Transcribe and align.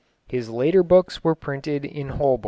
His 0.27 0.49
later 0.49 0.81
books 0.81 1.23
were 1.23 1.35
printed 1.35 1.85
in 1.85 2.09
Holborn. 2.09 2.39